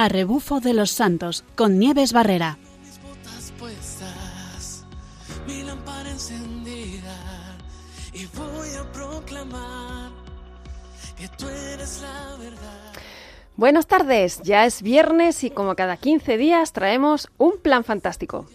[0.00, 2.56] a rebufo de los santos con Nieves Barrera.
[13.56, 18.46] Buenas tardes, ya es viernes y como cada 15 días traemos un plan fantástico.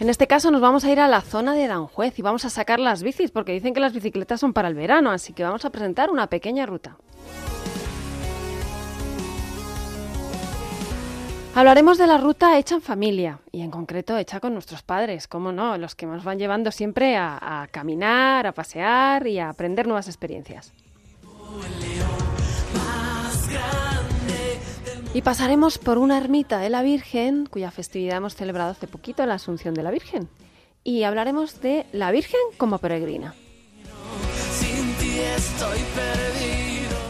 [0.00, 2.50] En este caso nos vamos a ir a la zona de Aranjuez y vamos a
[2.50, 5.66] sacar las bicis porque dicen que las bicicletas son para el verano, así que vamos
[5.66, 6.96] a presentar una pequeña ruta.
[11.54, 15.52] Hablaremos de la ruta hecha en familia y en concreto hecha con nuestros padres, como
[15.52, 20.08] no, los que nos van llevando siempre a, caminar, a pasear y a aprender nuevas
[20.08, 20.72] experiencias.
[25.12, 29.34] Y pasaremos por una ermita de la Virgen, cuya festividad hemos celebrado hace poquito, la
[29.34, 30.30] Asunción de la Virgen.
[30.84, 33.34] Y hablaremos de la Virgen como peregrina.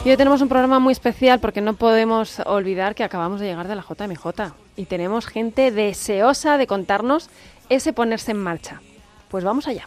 [0.05, 3.69] Y hoy tenemos un programa muy especial porque no podemos olvidar que acabamos de llegar
[3.69, 7.31] de la JMJ y tenemos gente deseosa de contarnos
[7.69, 8.81] ese ponerse en marcha.
[9.29, 9.87] Pues vamos allá.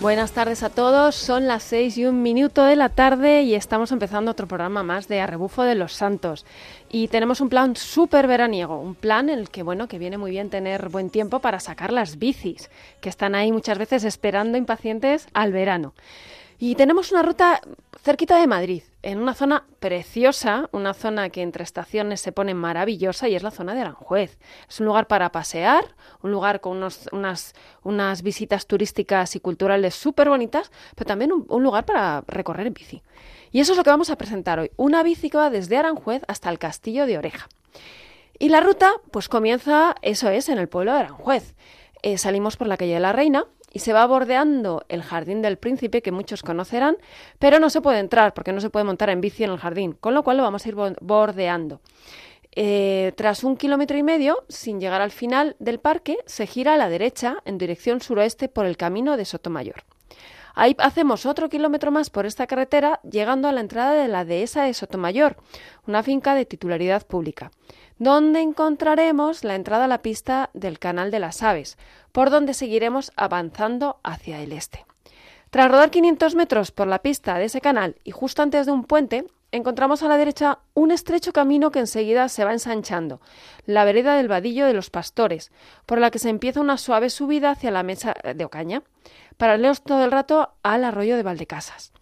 [0.00, 3.90] Buenas tardes a todos, son las seis y un minuto de la tarde y estamos
[3.90, 6.46] empezando otro programa más de Arrebufo de los Santos.
[6.88, 10.30] Y tenemos un plan súper veraniego, un plan en el que, bueno, que viene muy
[10.30, 15.26] bien tener buen tiempo para sacar las bicis, que están ahí muchas veces esperando impacientes
[15.34, 15.94] al verano.
[16.60, 17.60] Y tenemos una ruta
[18.00, 23.28] cerquita de Madrid, en una zona preciosa, una zona que entre estaciones se pone maravillosa
[23.28, 24.38] y es la zona de Aranjuez.
[24.68, 25.84] Es un lugar para pasear,
[26.22, 26.82] un lugar con
[27.12, 32.74] unas, unas visitas turísticas y culturales súper bonitas, pero también un, lugar para recorrer en
[32.74, 33.02] bici.
[33.52, 36.22] Y eso es lo que vamos a presentar hoy, una bici que va desde Aranjuez
[36.26, 37.48] hasta el Castillo de Oreja.
[38.40, 41.54] Y la ruta, pues comienza, eso es, en el pueblo de Aranjuez.
[42.02, 45.58] Eh, salimos por la calle de la Reina, y se va bordeando el jardín del
[45.58, 46.96] príncipe, que muchos conocerán,
[47.38, 49.92] pero no se puede entrar porque no se puede montar en bici en el jardín,
[49.92, 51.80] con lo cual lo vamos a ir bordeando.
[52.52, 56.76] Eh, tras un kilómetro y medio, sin llegar al final del parque, se gira a
[56.76, 59.84] la derecha en dirección suroeste por el camino de Sotomayor.
[60.60, 64.64] Ahí hacemos otro kilómetro más por esta carretera, llegando a la entrada de la dehesa
[64.64, 65.36] de Sotomayor,
[65.86, 67.52] una finca de titularidad pública
[68.00, 71.78] donde encontraremos la entrada a la pista del Canal de las Aves,
[72.12, 74.84] por donde seguiremos avanzando hacia el este.
[75.50, 78.84] Tras rodar 500 metros por la pista de ese canal y justo antes de un
[78.84, 83.20] puente, encontramos a la derecha un estrecho camino que enseguida se va ensanchando,
[83.66, 85.50] la vereda del Vadillo de los Pastores,
[85.86, 88.82] por la que se empieza una suave subida hacia la mesa de Ocaña,
[89.36, 91.92] paralelos todo el rato al arroyo de Valdecasas.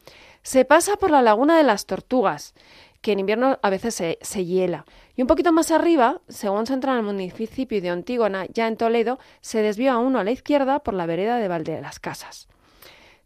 [0.43, 2.55] Se pasa por la laguna de las Tortugas,
[3.01, 6.93] que en invierno a veces se, hiela, y un poquito más arriba, según se entra
[6.93, 10.95] en el municipio de Antígona, ya en Toledo, se desvía uno a la izquierda por
[10.95, 12.49] la vereda de Valde de las Casas.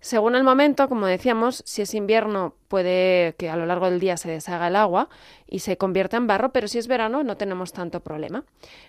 [0.00, 4.16] Según el momento, como decíamos, si es invierno puede que a lo largo del día
[4.16, 5.10] se deshaga el agua
[5.46, 8.44] y se convierta en barro, pero si es verano no tenemos tanto problema.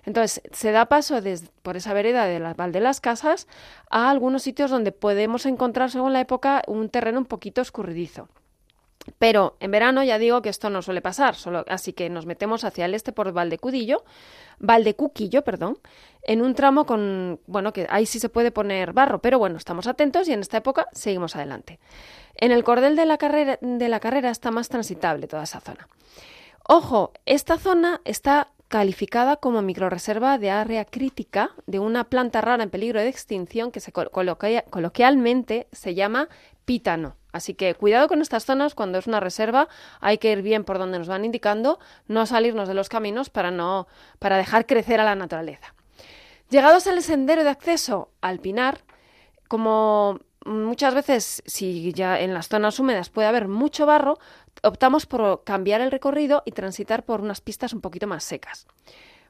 [0.06, 1.20] Entonces, se da paso
[1.64, 3.48] por esa vereda de la Val de las Casas
[3.90, 8.30] a algunos sitios donde podemos encontrar, según la época, un terreno un poquito escurridizo.
[9.18, 12.64] Pero en verano ya digo que esto no suele pasar, solo, así que nos metemos
[12.64, 14.04] hacia el este por Valdecudillo,
[14.60, 15.80] Valdecuquillo, perdón,
[16.24, 19.88] en un tramo con, bueno, que ahí sí se puede poner barro, pero bueno, estamos
[19.88, 21.80] atentos y en esta época seguimos adelante.
[22.36, 25.88] En el cordel de la carrera, de la carrera está más transitable toda esa zona.
[26.68, 32.70] Ojo, esta zona está calificada como microreserva de área crítica de una planta rara en
[32.70, 36.30] peligro de extinción que se coloquialmente se llama
[36.64, 37.16] pítano.
[37.32, 39.68] Así que cuidado con estas zonas cuando es una reserva,
[40.00, 43.52] hay que ir bien por donde nos van indicando, no salirnos de los caminos para
[43.52, 43.88] no
[44.20, 45.74] para dejar crecer a la naturaleza.
[46.50, 48.82] Llegados al sendero de acceso al Pinar,
[49.48, 54.18] como muchas veces si ya en las zonas húmedas puede haber mucho barro,
[54.64, 58.68] optamos por cambiar el recorrido y transitar por unas pistas un poquito más secas.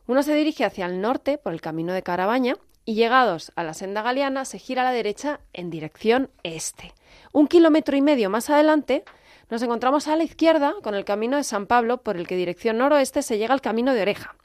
[0.07, 2.55] Uno se dirige hacia el norte por el camino de Carabaña
[2.85, 6.93] y llegados a la senda galeana se gira a la derecha en dirección este.
[7.31, 9.03] Un kilómetro y medio más adelante
[9.49, 12.77] nos encontramos a la izquierda con el camino de San Pablo por el que dirección
[12.77, 14.35] noroeste se llega al camino de Oreja.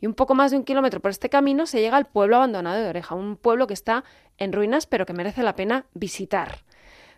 [0.00, 2.82] Y un poco más de un kilómetro por este camino se llega al pueblo abandonado
[2.82, 4.02] de Oreja, un pueblo que está
[4.36, 6.58] en ruinas pero que merece la pena visitar.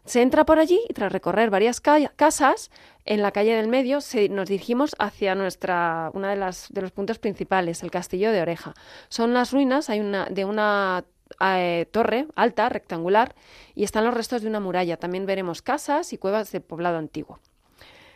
[0.05, 2.71] Se entra por allí y tras recorrer varias casas
[3.07, 7.91] en la calle del medio nos dirigimos hacia nuestra una de los puntos principales, el
[7.91, 8.75] castillo de Oreja.
[9.09, 11.05] Son las ruinas, hay una de una
[11.41, 13.35] eh, torre alta, rectangular,
[13.75, 14.99] y están los restos de una muralla.
[14.99, 17.41] También veremos casas y cuevas de poblado antiguo.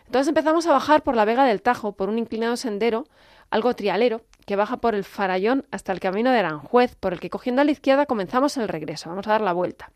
[0.07, 3.07] Entonces empezamos a bajar por la Vega del Tajo, por un inclinado sendero,
[3.51, 7.31] algo trialero, que baja por el Farallón hasta el camino de Aranjuez, por el que
[7.31, 9.11] cogiendo a la izquierda comenzamos el regreso.
[9.11, 9.91] Vamos a dar la vuelta.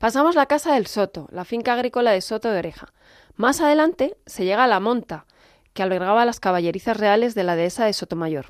[0.00, 2.94] Pasamos la casa del Soto, la finca agrícola de Soto de Oreja.
[3.36, 5.26] Más adelante se llega a la Monta,
[5.74, 8.46] que albergaba las caballerizas reales de la dehesa de Sotomayor.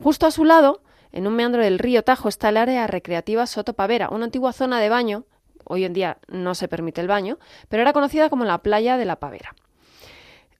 [0.00, 3.72] Justo a su lado, en un meandro del río Tajo, está el área recreativa Soto
[3.72, 5.24] Pavera, una antigua zona de baño.
[5.64, 9.04] Hoy en día no se permite el baño, pero era conocida como la playa de
[9.04, 9.56] la Pavera.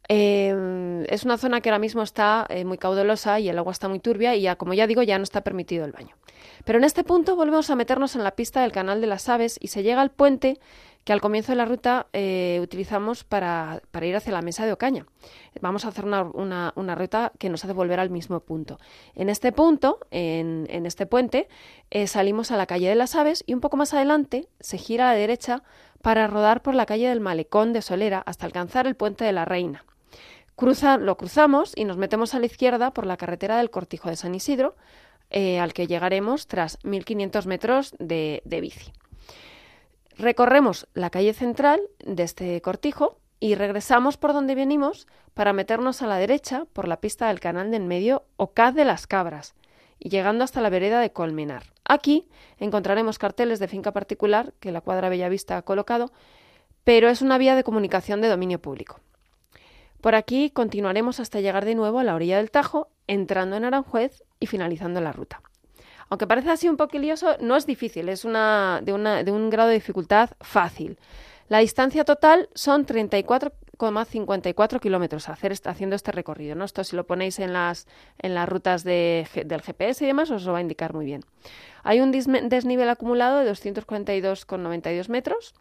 [0.09, 3.89] Eh, es una zona que ahora mismo está eh, muy caudalosa y el agua está
[3.89, 6.17] muy turbia y como ya digo, ya no está permitido el baño.
[6.65, 9.59] Pero en este punto volvemos a meternos en la pista del canal de las aves
[9.61, 10.59] y se llega al puente
[11.05, 15.07] que al comienzo de la ruta eh, utilizamos para, ir hacia la mesa de Ocaña.
[15.61, 18.79] Vamos a hacer una, ruta que nos hace volver al mismo punto.
[19.17, 21.49] En este punto, en, en este puente,
[22.07, 25.15] salimos a la calle de las aves y un poco más adelante se gira a
[25.15, 25.65] la derecha
[26.03, 29.45] para rodar por la calle del Malecón de Solera hasta alcanzar el puente de la
[29.45, 29.85] Reina
[31.01, 34.35] lo cruzamos y nos metemos a la izquierda por la carretera del Cortijo de San
[34.35, 34.77] Isidro,
[35.33, 38.93] eh, al que llegaremos tras 1.500 metros de, de bici.
[40.17, 46.07] Recorremos la calle central de este cortijo y regresamos por donde venimos para meternos a
[46.07, 49.55] la derecha por la pista del canal del medio Ocaz de las Cabras
[49.99, 51.65] y llegando hasta la vereda de Colmenar.
[51.85, 52.29] Aquí
[52.59, 56.13] encontraremos carteles de finca particular que la cuadra Bellavista ha colocado,
[56.85, 59.01] pero es una vía de comunicación de dominio público.
[60.03, 64.25] Por aquí continuaremos hasta llegar de nuevo a la orilla del Tajo, entrando en Aranjuez
[64.41, 65.43] y finalizando la ruta.
[66.09, 68.93] Aunque parece así un poco lioso, no es difícil, es una, de,
[69.25, 70.99] de un grado de dificultad fácil.
[71.49, 76.65] La distancia total son 34,54 kilómetros haciendo este recorrido.
[76.65, 77.87] Esto si lo ponéis en las,
[78.19, 81.25] en las rutas del GPS y demás os lo va a indicar muy bien.
[81.85, 85.55] Hay un desnivel acumulado de 242,92 metros,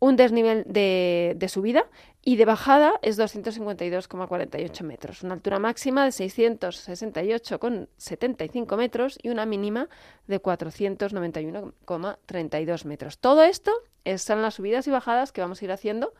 [0.00, 1.86] un desnivel de, subida
[2.22, 9.88] y de bajada es 252,48 metros, una altura máxima de 668,75 metros y una mínima
[10.26, 13.18] de 491,32 metros.
[13.18, 13.72] Todo esto
[14.16, 16.12] son las subidas y bajadas que vamos a ir haciendo,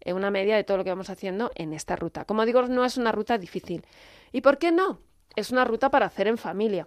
[0.00, 2.24] en una media de todo lo que vamos haciendo en esta ruta.
[2.24, 3.84] Como digo, no es una ruta difícil.
[4.32, 5.00] ¿Y por qué no?
[5.36, 6.86] Es una ruta para hacer en familia.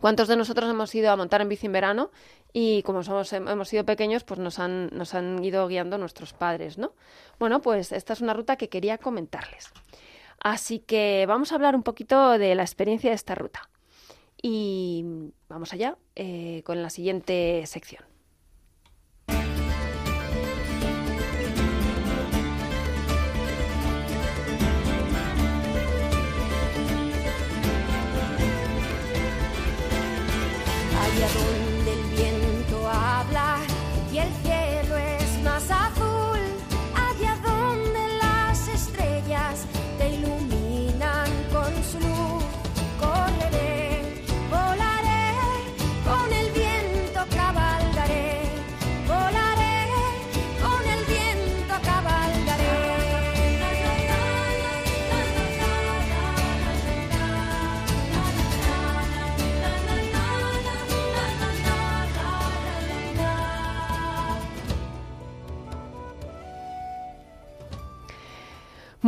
[0.00, 2.10] ¿Cuántos de nosotros hemos ido a montar en bici en verano
[2.52, 6.78] y como somos, hemos sido pequeños, pues nos han, nos han ido guiando nuestros padres,
[6.78, 6.92] ¿no?
[7.38, 9.72] Bueno, pues esta es una ruta que quería comentarles.
[10.40, 13.68] Así que vamos a hablar un poquito de la experiencia de esta ruta.
[14.40, 15.04] Y
[15.48, 18.07] vamos allá eh, con la siguiente sección.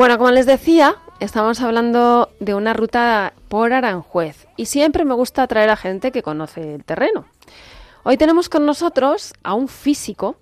[0.00, 5.46] Bueno, como les decía, estamos hablando de una ruta por Aranjuez y siempre me gusta
[5.46, 7.26] traer a gente que conoce el terreno.
[8.02, 10.36] Hoy tenemos con nosotros a un físico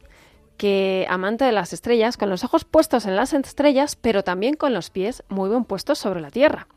[0.58, 4.72] que amante de las estrellas, con los ojos puestos en las estrellas, pero también con
[4.74, 6.68] los pies muy bien puestos sobre la tierra,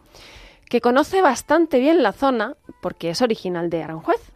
[0.67, 4.31] que conoce bastante bien la zona porque es original de Aranjuez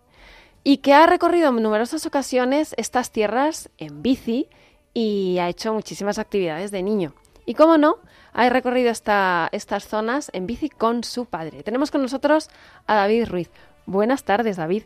[0.64, 4.50] y que ha recorrido en numerosas ocasiones estas tierras en bici
[4.94, 7.16] y ha hecho muchísimas actividades de niño.
[7.46, 7.98] Y cómo no,
[8.34, 11.64] ha recorrido esta, estas zonas en bici con su padre.
[11.64, 12.50] Tenemos con nosotros
[12.88, 13.52] a David Ruiz.
[13.86, 14.84] Buenas tardes, David.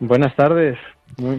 [0.00, 0.76] Buenas tardes.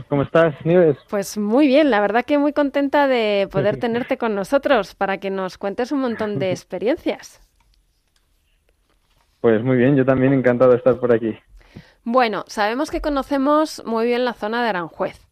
[0.08, 0.98] ¿Cómo estás, Nieves?
[1.10, 5.30] Pues muy bien, la verdad que muy contenta de poder tenerte con nosotros para que
[5.30, 7.42] nos cuentes un montón de experiencias.
[9.42, 11.38] Pues muy bien, yo también encantado de estar por aquí.
[12.04, 15.28] Bueno, sabemos que conocemos muy bien la zona de Aranjuez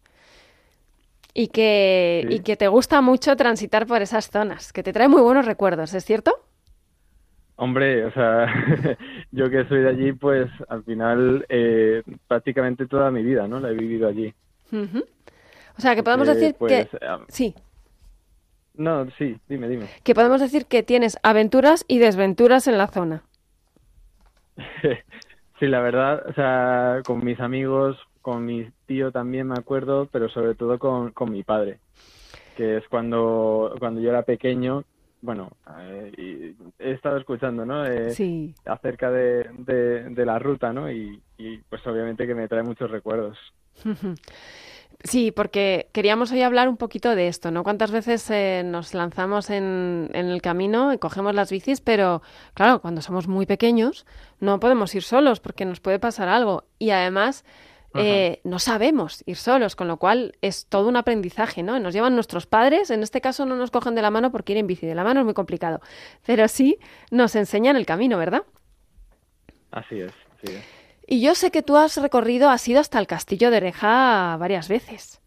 [1.38, 5.22] y que, y que te gusta mucho transitar por esas zonas, que te trae muy
[5.22, 6.32] buenos recuerdos, ¿es cierto?
[7.58, 8.48] Hombre, o sea,
[9.32, 13.60] yo que soy de allí, pues al final eh, prácticamente toda mi vida, ¿no?
[13.60, 14.34] La he vivido allí.
[15.78, 17.00] O sea, que podemos decir pues, que...
[17.28, 17.54] sí.
[18.74, 19.88] No, sí, dime, dime.
[20.04, 23.24] Que podemos decir que tienes aventuras y desventuras en la zona.
[25.60, 30.30] sí, la verdad, o sea, con mis amigos, con mi tío también me acuerdo, pero
[30.30, 31.78] sobre todo con, con mi padre,
[32.58, 34.84] que es cuando, cuando yo era pequeño,
[35.22, 37.86] bueno, eh, he estado escuchando, ¿no?
[37.86, 38.56] Eh, sí.
[38.66, 39.48] Acerca de,
[40.10, 40.92] de, la ruta, ¿no?
[40.92, 43.38] Y, y pues obviamente que me trae muchos recuerdos.
[45.04, 47.64] Sí, porque queríamos hoy hablar un poquito de esto, ¿no?
[47.64, 52.24] Cuántas veces eh, nos lanzamos en, en, el camino y cogemos las bicis, pero
[52.56, 54.08] claro, cuando somos muy pequeños
[54.40, 56.64] no podemos ir solos porque nos puede pasar algo.
[56.80, 57.44] Y además
[57.98, 61.80] eh, no sabemos ir solos, con lo cual es todo un aprendizaje, ¿no?
[61.80, 64.60] Nos llevan nuestros padres, en este caso no nos cogen de la mano porque ir
[64.60, 65.82] en bici de la mano es muy complicado,
[66.26, 66.78] pero sí
[67.12, 68.44] nos enseñan el camino, ¿verdad?
[69.72, 70.14] Así es.
[71.08, 74.68] Y yo sé que tú has recorrido, has ido hasta el castillo de Oreja varias
[74.68, 75.22] veces.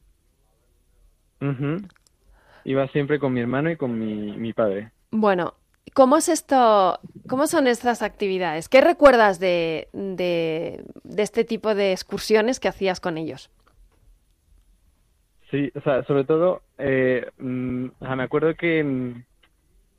[2.65, 4.91] Iba siempre con mi hermano y con mi, mi padre.
[5.11, 5.55] Bueno,
[5.95, 6.99] ¿cómo es esto?
[7.28, 8.68] ¿Cómo son estas actividades?
[8.68, 10.85] ¿Qué recuerdas de, de,
[11.16, 13.50] este tipo de excursiones que hacías con ellos?
[15.50, 19.23] Sí, o sea, sobre todo, eh, mm, me acuerdo que mm,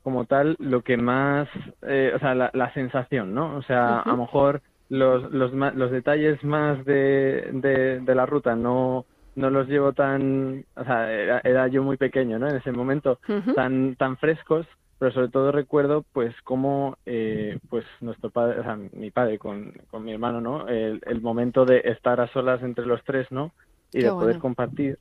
[0.02, 1.48] como tal, lo que más,
[1.82, 3.56] eh, o sea, la, sensación, ¿no?
[3.56, 9.04] O sea, a lo mejor los, los, los detalles más de, de, la ruta no,
[9.36, 12.48] no los llevo tan, o sea, era, yo muy pequeño, ¿no?
[12.48, 13.18] En ese momento,
[13.54, 14.66] tan, tan frescos,
[15.00, 19.72] pero sobre todo recuerdo, pues, cómo, eh, pues, nuestro padre, o sea, mi padre con,
[19.90, 20.68] con mi hermano, ¿no?
[20.68, 23.50] El, el, momento de estar a solas entre los tres, ¿no?
[23.94, 24.98] Y de poder compartir.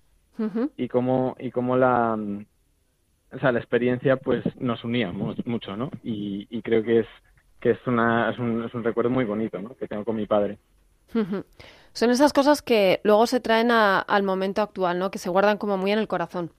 [0.77, 2.17] Y cómo, y cómo la,
[3.33, 5.91] o sea, la experiencia, pues, nos unía mucho, ¿no?
[6.01, 7.07] Y, y creo que es,
[7.59, 9.75] que es, una, es, un, es un recuerdo muy bonito ¿no?
[9.75, 10.59] que tengo con mi padre.
[11.91, 15.11] Son esas cosas que luego se traen al momento actual, ¿no?
[15.11, 16.51] que se guardan como muy en el corazón.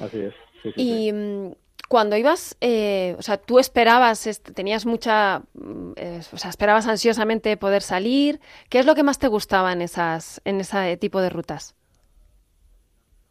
[0.00, 0.34] Así es.
[0.76, 1.52] Y mm,
[1.88, 5.92] cuando ibas, eh, o sea, tú esperabas, tenías mucha, mm,
[6.32, 8.40] o sea, esperabas ansiosamente poder salir.
[8.68, 11.74] ¿Qué es lo que más te gustaba en esas, en ese tipo de rutas?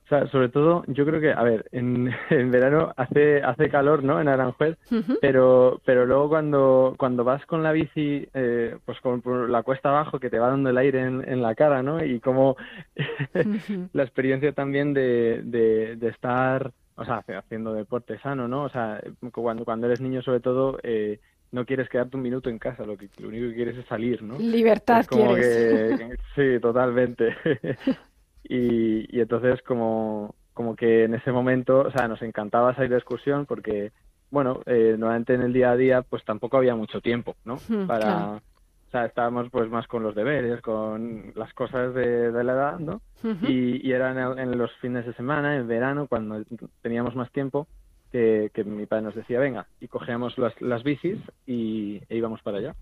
[0.03, 4.03] O sea, sobre todo, yo creo que, a ver, en, en verano hace hace calor,
[4.03, 4.19] ¿no?
[4.19, 4.75] En Aranjuez,
[5.21, 9.89] pero pero luego cuando cuando vas con la bici, eh, pues con por la cuesta
[9.89, 12.03] abajo que te va dando el aire en, en la cara, ¿no?
[12.03, 12.57] Y como
[13.93, 18.63] la experiencia también de, de, de estar, o sea, haciendo deporte sano, ¿no?
[18.63, 19.01] O sea,
[19.31, 20.77] cuando cuando eres niño, sobre todo.
[20.83, 21.19] Eh,
[21.51, 24.21] no quieres quedarte un minuto en casa, lo que lo único que quieres es salir,
[24.21, 24.37] ¿no?
[24.37, 25.99] Libertad quieres.
[25.99, 27.35] Que, sí, totalmente.
[28.51, 32.97] Y, y entonces como, como que en ese momento, o sea, nos encantaba salir de
[32.97, 33.91] excursión porque,
[34.31, 37.57] bueno, eh, normalmente en el día a día pues tampoco había mucho tiempo, ¿no?
[37.85, 38.41] Para,
[38.89, 42.79] o sea, estábamos pues más con los deberes, con las cosas de, de la edad,
[42.79, 43.01] ¿no?
[43.47, 46.43] y, y era en, los fines de semana, en verano, cuando
[46.81, 47.67] teníamos más tiempo,
[48.11, 52.41] que, que mi padre nos decía, venga, y cogíamos las, las bicis y, e íbamos
[52.41, 52.75] para allá.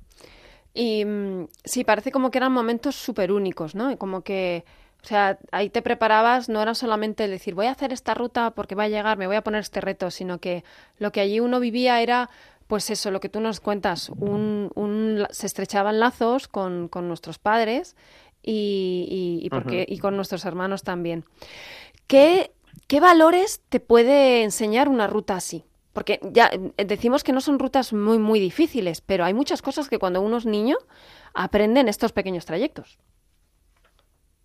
[0.73, 3.97] Y mm, sí, parece como que eran momentos súper únicos, ¿no?
[3.97, 4.63] Como que
[5.03, 8.51] o sea, ahí te preparabas, no era solamente el decir voy a hacer esta ruta
[8.51, 10.63] porque va a llegar, me voy a poner este reto, sino que
[10.99, 12.29] lo que allí uno vivía era,
[12.67, 17.39] pues eso, lo que tú nos cuentas, un, un se estrechaban lazos con, con nuestros
[17.39, 17.95] padres
[18.43, 21.24] y, y, porque, y con nuestros hermanos también.
[22.07, 22.51] ¿Qué,
[22.88, 25.63] ¿Qué valores te puede enseñar una ruta así?
[25.93, 29.89] Porque ya eh, decimos que no son rutas muy, muy difíciles, pero hay muchas cosas
[29.89, 30.77] que cuando uno es niño
[31.33, 33.00] aprenden estos pequeños trayectos.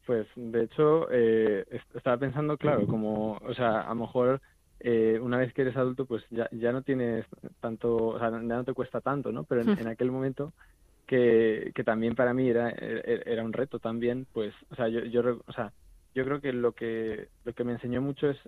[0.06, 1.64] Pues de hecho eh,
[1.94, 4.40] estaba pensando, claro, como, o sea, a lo mejor
[4.84, 7.24] eh, una vez que eres adulto, pues ya, ya no tienes
[7.60, 9.44] tanto, o sea, ya no te cuesta tanto, ¿no?
[9.44, 10.52] Pero en, aquel momento
[11.06, 15.40] que, que también para mí era, era un reto también, pues, o sea, yo, yo,
[15.46, 15.72] o sea,
[16.14, 18.38] yo creo que lo que lo que me enseñó mucho es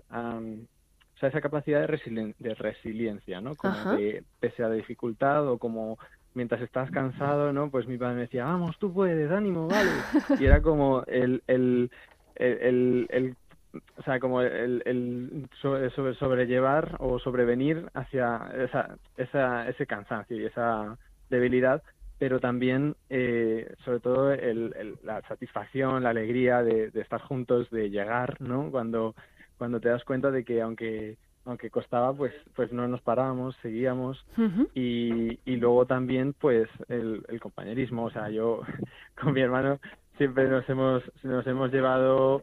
[1.14, 3.54] o sea, esa capacidad de, de resiliencia, ¿no?
[3.54, 5.98] Como de, pese a la dificultad o como
[6.34, 7.70] mientras estás cansado, ¿no?
[7.70, 9.90] Pues mi padre me decía, vamos, tú puedes, ánimo, vale.
[10.40, 11.90] Y era como el, el,
[12.34, 13.36] el, el,
[13.96, 20.46] o sea, como el, el sobre, sobrellevar o sobrevenir hacia esa, esa, ese cansancio y
[20.46, 20.96] esa
[21.30, 21.82] debilidad,
[22.18, 27.90] pero también, eh, sobre todo, el, la satisfacción, la alegría de, de estar juntos, de
[27.90, 28.70] llegar, ¿no?
[28.70, 29.14] Cuando,
[29.58, 31.16] cuando te das cuenta de que aunque
[31.46, 34.24] aunque costaba, pues, pues no nos parábamos, seguíamos.
[34.74, 38.62] Y, y luego también, pues, el, el compañerismo, o sea, yo
[39.20, 39.78] con mi hermano
[40.16, 42.42] siempre nos hemos, nos hemos llevado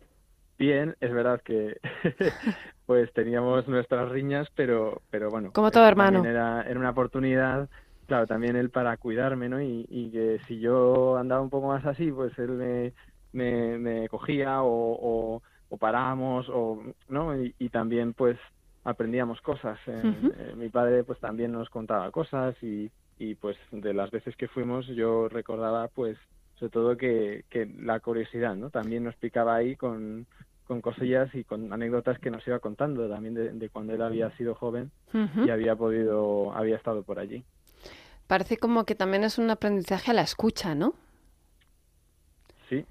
[0.62, 1.80] bien, es verdad que
[2.86, 5.52] pues teníamos nuestras riñas, pero, pero bueno.
[5.54, 6.24] Como todo hermano.
[6.24, 7.68] Era, era una oportunidad,
[8.06, 9.60] claro, también él para cuidarme, ¿no?
[9.60, 12.94] Y, y que si yo andaba un poco más así, pues él me,
[13.34, 17.36] me, me cogía o, o, o parábamos, o, ¿no?
[17.36, 18.38] Y, y también, pues,
[18.84, 19.80] aprendíamos cosas.
[19.88, 24.48] Eh, mi padre pues también nos contaba cosas y, y pues de las veces que
[24.48, 26.18] fuimos yo recordaba pues
[26.56, 28.70] sobre todo que, que la curiosidad, ¿no?
[28.70, 30.28] También nos picaba ahí con,
[30.72, 34.56] con cosillas y con anécdotas que nos iba contando también de, cuando él había sido
[34.56, 34.90] joven
[35.46, 37.44] y había podido, había estado por allí.
[38.26, 40.94] Parece como que también es un aprendizaje a la escucha, ¿no?
[42.70, 42.86] Sí,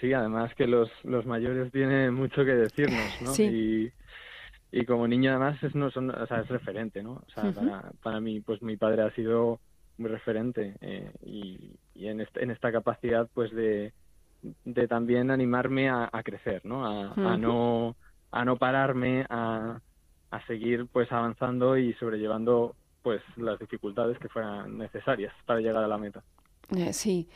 [0.00, 3.34] sí, además que los, los mayores tienen mucho que decirnos, ¿no?
[3.44, 3.92] Y,
[4.72, 7.22] y como niño además es, no son, o sea, es referente, ¿no?
[7.26, 9.60] O sea, para, para mí, pues mi padre ha sido
[9.98, 13.92] muy referente eh, y, y en, este, en esta capacidad, pues de,
[14.64, 16.86] de también animarme a, crecer, ¿no?
[16.86, 17.96] A, no
[18.30, 19.80] a no pararme, a,
[20.30, 25.88] a seguir pues avanzando y sobrellevando pues las dificultades que fueran necesarias para llegar a
[25.88, 26.22] la meta.
[26.76, 27.28] Eh, sí.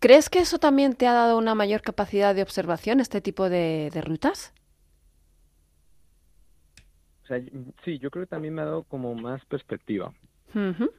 [0.00, 3.90] ¿Crees que eso también te ha dado una mayor capacidad de observación, este tipo de,
[4.04, 4.52] rutas?
[7.22, 7.40] O sea,
[7.84, 10.12] sí, yo creo que también me ha dado como más perspectiva,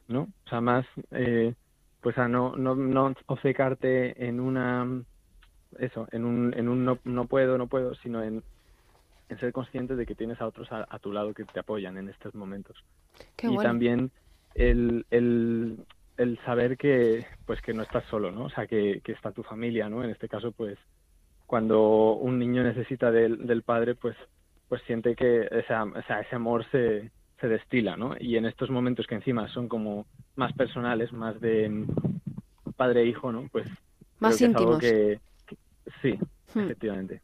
[0.08, 0.22] ¿no?
[0.22, 1.54] O sea, más, eh,
[2.00, 5.04] pues a no, no, no obcecarte en una
[5.78, 8.42] eso, en un, en un no, no puedo, no puedo, sino en,
[9.28, 12.08] en ser consciente de que tienes a otros a, tu lado que te apoyan en
[12.08, 12.76] estos momentos.
[13.42, 14.10] y también
[14.54, 15.78] el, el,
[16.16, 18.44] el, saber que pues que no estás solo, ¿no?
[18.44, 20.04] O sea, que, que está tu familia, ¿no?
[20.04, 20.78] En este caso, pues
[21.46, 24.16] cuando un niño necesita del, del padre, pues
[24.68, 28.14] pues siente que esa, o sea, ese amor se, se destila, ¿no?
[28.18, 31.84] Y en estos momentos que encima son como más personales, más de
[32.76, 33.48] padre e hijo, ¿no?
[33.52, 33.66] Pues
[34.20, 34.78] más íntimos.
[34.78, 35.20] que,
[36.04, 36.18] Sí,
[36.54, 36.60] hmm.
[36.60, 37.22] efectivamente.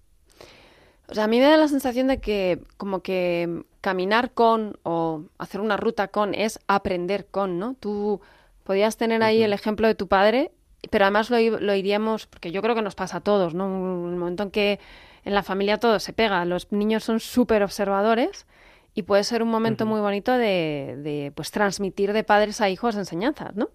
[1.06, 5.24] O sea, a mí me da la sensación de que como que caminar con o
[5.38, 7.74] hacer una ruta con es aprender con, ¿no?
[7.74, 8.22] Tú
[8.64, 10.50] podías tener ahí el ejemplo de tu padre,
[10.90, 13.66] pero además lo, lo, iríamos, porque yo creo que nos pasa a todos, ¿no?
[13.66, 14.80] Un momento en que
[15.24, 18.46] en la familia todo se pega, los niños son súper observadores
[18.94, 22.96] y puede ser un momento muy bonito de, de, pues transmitir de padres a hijos
[22.96, 23.68] enseñanzas, ¿no?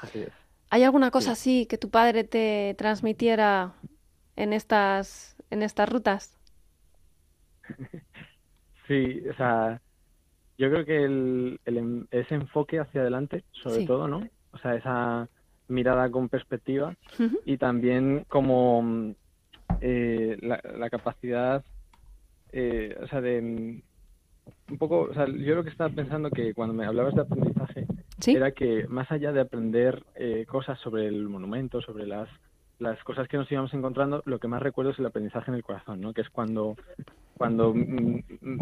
[0.00, 0.45] Así es.
[0.76, 3.72] ¿Hay alguna cosa así que tu padre te transmitiera
[4.36, 6.36] en estas, en estas rutas?
[8.86, 9.80] Sí, o sea,
[10.56, 14.28] yo creo que el, el ese enfoque hacia adelante, sobre todo, ¿no?
[14.52, 15.28] O sea, esa
[15.66, 16.94] mirada con perspectiva
[17.44, 19.12] y también como
[19.80, 21.64] eh, la, la, capacidad,
[22.52, 23.40] eh, o sea, de
[24.70, 27.86] un poco, o sea, yo lo que estaba pensando que cuando me hablabas de aprendizaje
[28.24, 32.28] era que más allá de aprender eh, cosas sobre el monumento, sobre las
[32.78, 35.62] las cosas que nos íbamos encontrando, lo que más recuerdo es el aprendizaje en el
[35.62, 36.12] corazón, ¿no?
[36.12, 36.76] Que es cuando
[37.36, 38.58] cuando mm, mm,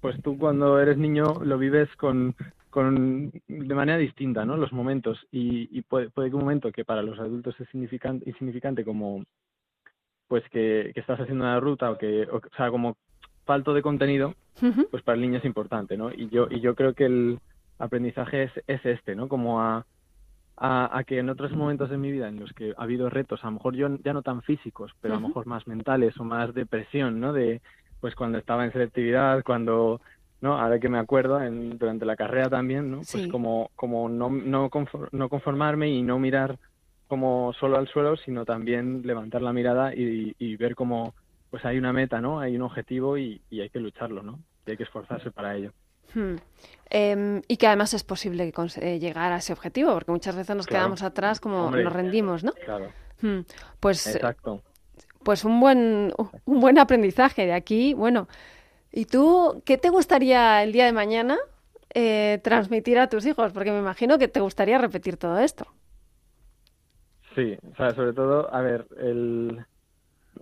[0.00, 2.34] pues tú cuando eres niño lo vives con
[2.70, 4.56] con de manera distinta, ¿no?
[4.56, 8.28] Los momentos y, y puede, puede que un momento que para los adultos es significante,
[8.28, 9.24] insignificante como
[10.28, 12.96] pues que, que estás haciendo una ruta o que o sea como
[13.44, 14.34] falto de contenido,
[14.92, 16.12] pues para el niño es importante, ¿no?
[16.12, 17.40] Y yo, y yo creo que el
[17.80, 19.28] aprendizaje es, es este, ¿no?
[19.28, 19.84] Como a,
[20.56, 23.46] a, que en otros momentos de mi vida en los que ha habido retos, a
[23.46, 26.54] lo mejor yo ya no tan físicos, pero a lo mejor más mentales o más
[26.54, 27.32] de presión, ¿no?
[27.32, 27.60] De,
[28.00, 30.00] pues cuando estaba en selectividad, cuando,
[30.40, 30.58] ¿no?
[30.58, 32.98] Ahora que me acuerdo, en, durante la carrera también, ¿no?
[33.10, 34.70] Pues como, como no, no,
[35.12, 36.58] no conformarme y no mirar
[37.08, 41.14] como solo al suelo, sino también levantar la mirada y, y ver cómo
[41.50, 42.40] pues hay una meta, ¿no?
[42.40, 44.38] Hay un objetivo y, hay que lucharlo, ¿no?
[44.66, 45.72] Y hay que esforzarse para ello.
[46.14, 46.36] Hmm.
[46.92, 50.66] Em, y que además es posible eh, llegar a ese objetivo, porque muchas veces nos
[50.66, 52.52] quedamos atrás como nos rendimos, ¿no?
[52.52, 52.90] Claro.
[53.22, 53.40] Hmm.
[53.78, 54.62] Pues, Exacto.
[55.22, 56.12] Pues un buen,
[56.46, 57.94] un buen aprendizaje de aquí.
[57.94, 58.26] Bueno,
[58.90, 61.38] ¿y tú qué te gustaría el día de mañana
[61.94, 63.52] eh, transmitir a tus hijos?
[63.52, 65.66] Porque me imagino que te gustaría repetir todo esto.
[67.34, 69.64] Sí, o sea, sobre todo, a ver, el,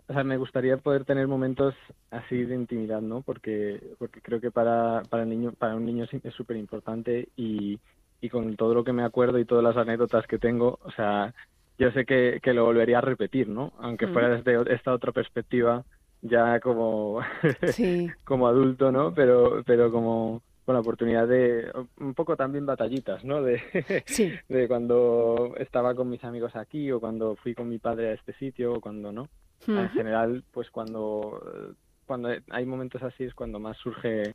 [0.09, 1.75] o sea, me gustaría poder tener momentos
[2.11, 3.21] así de intimidad, ¿no?
[3.21, 7.79] Porque, porque creo que para, para, el niño, para un niño es súper importante y,
[8.21, 11.35] y con todo lo que me acuerdo y todas las anécdotas que tengo, o sea,
[11.79, 13.73] yo sé que, que lo volvería a repetir, ¿no?
[13.79, 14.13] Aunque mm.
[14.13, 15.85] fuera desde esta otra perspectiva,
[16.23, 17.21] ya como,
[18.25, 19.13] como adulto, ¿no?
[19.13, 23.43] Pero, pero como con la oportunidad de un poco también batallitas, ¿no?
[23.43, 23.63] De,
[24.49, 28.33] de cuando estaba con mis amigos aquí o cuando fui con mi padre a este
[28.35, 29.29] sitio o cuando no.
[29.67, 31.75] En general, pues cuando,
[32.07, 34.35] cuando hay momentos así es cuando más surge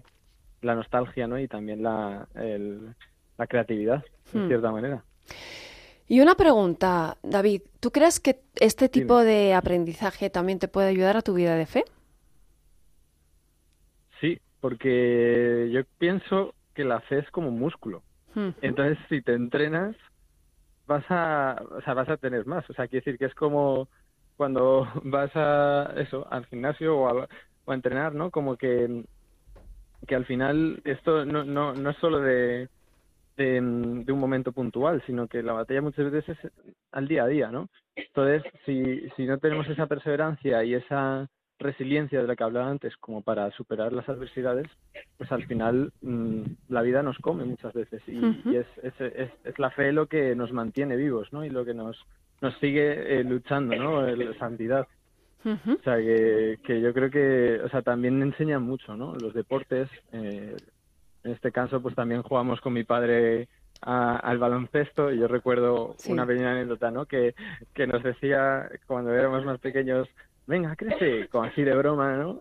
[0.62, 1.40] la nostalgia, ¿no?
[1.40, 2.28] Y también la,
[3.38, 4.48] la creatividad, de hmm.
[4.48, 5.04] cierta manera.
[6.08, 11.18] Y una pregunta, David, ¿tú crees que este tipo de aprendizaje también te puede ayudar
[11.18, 11.86] a tu vida de fe?
[14.20, 18.04] Sí, porque yo pienso que la fe es como un músculo.
[18.62, 19.96] Entonces, si te entrenas,
[20.88, 22.68] vas a, o sea, vas a tener más.
[22.70, 23.88] O sea, quiere decir que es como
[24.38, 27.28] cuando vas a eso, al gimnasio o a,
[27.74, 28.30] entrenar, ¿no?
[28.30, 29.06] Como que,
[30.06, 32.68] que al final esto no, no, no es solo de,
[33.38, 36.52] de, un momento puntual, sino que la batalla muchas veces es
[36.92, 37.70] al día a día, ¿no?
[37.96, 42.96] Entonces, si, si no tenemos esa perseverancia y esa resiliencia de la que hablaba antes
[42.98, 44.68] como para superar las adversidades,
[45.18, 49.70] pues al final mm, la vida nos come muchas veces y, es, es, es, la
[49.72, 51.46] fe lo que nos mantiene vivos, ¿no?
[51.46, 51.98] Y lo que nos,
[52.44, 54.02] nos sigue eh, luchando, ¿no?
[54.06, 54.88] La santidad.
[55.46, 59.14] O sea, que, que yo creo que, o sea, también enseñan mucho, ¿no?
[59.16, 60.56] Los deportes, eh,
[61.24, 63.50] en este caso, pues también jugamos con mi padre
[63.82, 67.06] al baloncesto y yo recuerdo una pequeña anécdota, ¿no?
[67.06, 67.36] Que,
[67.74, 70.08] que nos decía cuando éramos más pequeños,
[70.48, 72.40] venga, crece, como así de broma, ¿no?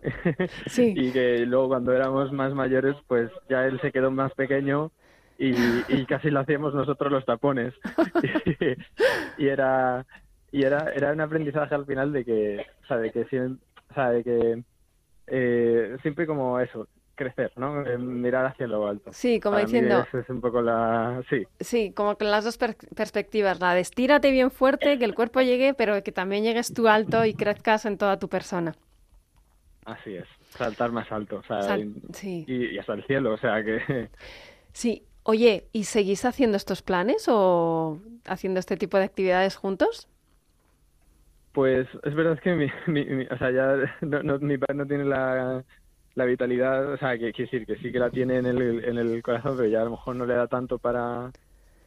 [0.67, 0.93] Sí.
[0.95, 4.91] y que luego cuando éramos más mayores, pues ya él se quedó más pequeño
[5.37, 5.53] y,
[5.87, 7.73] y casi lo hacíamos nosotros los tapones.
[9.37, 10.05] y, era
[10.51, 14.11] y era era un aprendizaje al final de que, o sea, de que, o sea,
[14.11, 14.63] de que
[15.27, 17.85] eh, siempre como eso, crecer, ¿no?
[17.85, 19.11] Eh, mirar hacia lo alto.
[19.13, 20.05] Sí, como diciendo.
[20.11, 21.21] es un poco la.
[21.29, 21.45] Sí.
[21.59, 23.59] Sí, como con las dos perspectivas.
[23.59, 27.25] La de estírate bien fuerte, que el cuerpo llegue, pero que también llegues tú alto
[27.25, 28.75] y crezcas en toda tu persona.
[29.85, 30.27] Así es.
[30.49, 31.37] Saltar más alto.
[31.37, 32.45] O sea, y, sí.
[32.47, 34.09] y, hasta el cielo, o sea que.
[34.71, 35.03] Sí.
[35.23, 40.07] Oye, ¿y seguís haciendo estos planes o haciendo este tipo de actividades juntos?
[41.53, 45.63] Pues es verdad que mi, mi, o sea, ya no, mi padre no tiene la
[46.15, 48.97] la vitalidad, o sea, que quiere decir que sí que la tiene en el, en
[48.97, 51.31] el corazón, pero ya a lo mejor no le da tanto para,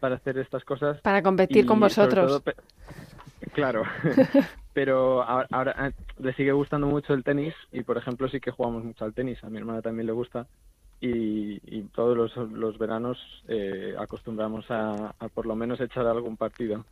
[0.01, 1.01] para hacer estas cosas.
[1.03, 2.43] Para competir con vosotros.
[3.53, 3.85] claro,
[4.73, 8.85] pero ahora, ah, le sigue gustando mucho el tenis y, por ejemplo, sí que jugamos
[8.85, 10.47] mucho al tenis, a mi hermana también le gusta
[11.07, 16.37] y, y todos los, los veranos eh, acostumbramos a, a por lo menos echar algún
[16.37, 16.85] partido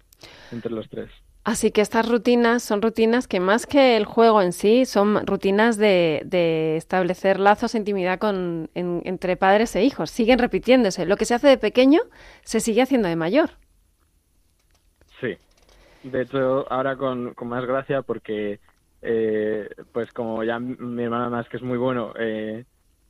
[0.52, 1.10] entre los tres.
[1.44, 5.76] Así que estas rutinas son rutinas que más que el juego en sí, son rutinas
[5.76, 10.10] de, de establecer lazos de intimidad con, entre padres e hijos.
[10.10, 11.04] Siguen repitiéndose.
[11.04, 12.00] Lo que se hace de pequeño
[12.44, 13.50] se sigue haciendo de mayor.
[15.20, 15.36] Sí.
[16.02, 18.58] De hecho, ahora con, con más gracia porque,
[19.02, 22.64] eh, pues como ya mi hermana más que es muy bueno, eh,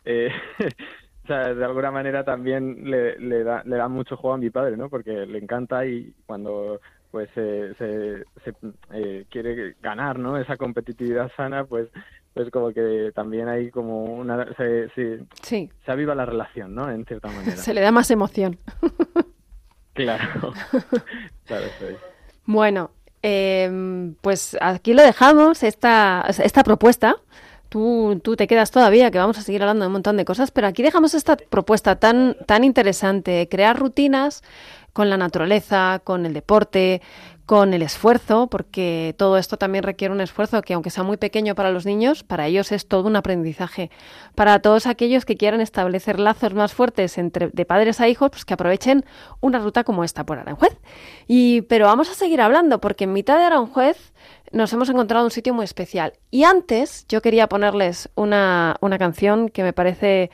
[0.05, 0.31] eh,
[1.25, 4.51] o sea, de alguna manera también le, le, da, le da mucho juego a mi
[4.51, 4.89] padre, ¿no?
[4.89, 8.25] Porque le encanta y cuando pues se, se,
[8.93, 10.37] eh, quiere ganar, ¿no?
[10.37, 11.89] Esa competitividad sana, pues
[12.35, 14.89] pues como que también hay como una se,
[15.41, 15.71] sí.
[15.87, 16.91] se aviva la relación, ¿no?
[16.91, 17.57] En cierta manera.
[17.57, 18.59] Se le da más emoción.
[19.95, 20.53] claro.
[21.47, 21.67] claro
[22.45, 22.91] Bueno,
[23.23, 27.17] em, pues aquí lo dejamos, esta, esta propuesta.
[27.75, 30.69] Tú, te quedas todavía, que vamos a seguir hablando de un montón de cosas, pero
[30.69, 34.45] aquí dejamos esta propuesta tan, tan interesante, crear rutinas
[34.93, 37.03] con la naturaleza, con el deporte,
[37.47, 41.57] con el esfuerzo, porque todo esto también requiere un esfuerzo que aunque sea muy pequeño
[41.57, 43.91] para los niños, para ellos es todo un aprendizaje.
[44.37, 48.45] Para todos aquellos que quieran establecer lazos más fuertes entre de padres a hijos, pues
[48.45, 49.05] que aprovechen
[49.41, 50.79] una ruta como esta por Aranjuez.
[51.27, 54.13] Y pero vamos a seguir hablando porque en mitad de Aranjuez
[54.55, 56.15] nos hemos encontrado un sitio muy especial.
[56.31, 60.31] Y antes yo quería ponerles una, una canción que me parece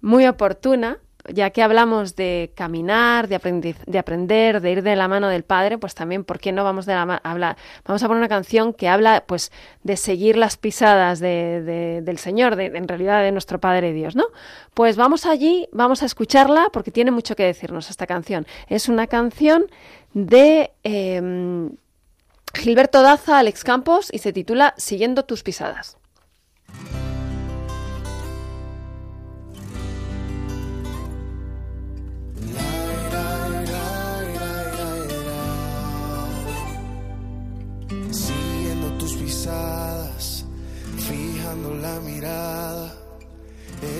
[0.00, 0.98] muy oportuna
[1.32, 5.78] ya que hablamos de caminar, de, de aprender, de ir de la mano del Padre,
[5.78, 7.56] pues también, ¿por qué no vamos de la hablar?
[7.86, 9.50] Vamos a poner una canción que habla, pues,
[9.82, 14.26] de seguir las pisadas de, del Señor, en realidad de nuestro Padre Dios, ¿no?
[14.74, 18.46] Pues vamos allí, vamos a escucharla porque tiene mucho que decirnos esta canción.
[18.68, 19.64] Es una canción
[20.12, 21.70] de em,
[22.54, 25.98] Gilberto Daza, Alex Campos y se titula Siguiendo tus pisadas.
[41.84, 42.94] la mirada,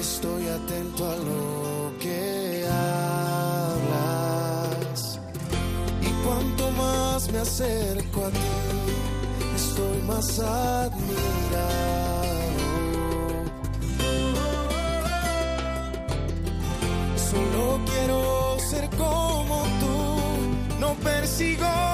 [0.01, 1.34] estoy atento a lo
[7.33, 8.39] me acerco a ti,
[9.57, 11.05] estoy más admirado.
[17.31, 21.94] Solo quiero ser como tú, no persigo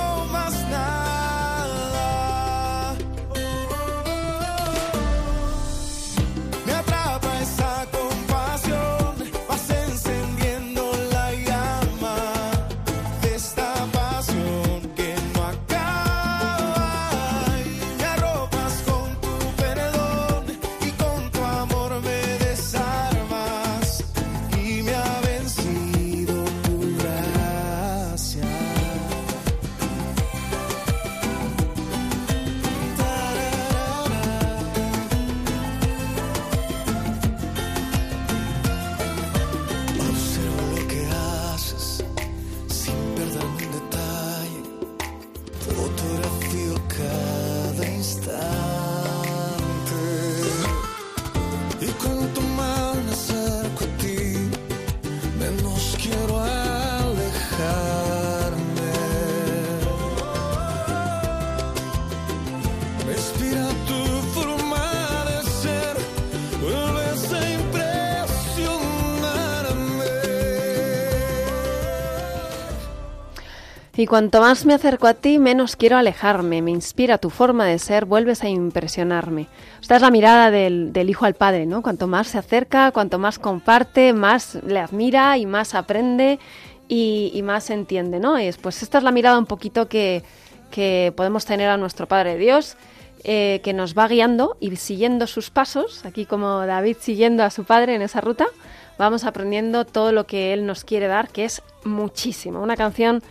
[74.00, 76.62] Y cuanto más me acerco a ti, menos quiero alejarme.
[76.62, 79.46] Me inspira tu forma de ser, vuelves a impresionarme.
[79.78, 81.82] Esta es la mirada del, hijo al padre, ¿no?
[81.82, 86.38] Cuanto más se acerca, cuanto más comparte, más le admira y más aprende
[86.88, 88.40] y, más entiende, ¿no?
[88.40, 90.22] Y pues esta es la mirada un poquito que,
[91.14, 92.78] podemos tener a nuestro Padre Dios,
[93.24, 97.64] eh, que nos va guiando y siguiendo sus pasos, aquí como David siguiendo a su
[97.64, 98.46] padre en esa ruta,
[98.96, 102.62] vamos aprendiendo todo lo que él nos quiere dar, que es muchísimo.
[102.62, 103.22] Una canción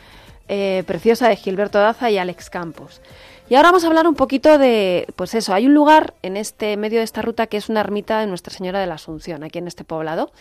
[0.49, 3.01] eh, preciosa de Gilberto Daza y Alex Campos.
[3.49, 6.75] Y ahora vamos a hablar un poquito de, pues eso, hay un lugar en este
[6.75, 9.59] medio de esta ruta que es una ermita de Nuestra Señora de la Asunción, aquí
[9.59, 10.31] en este poblado.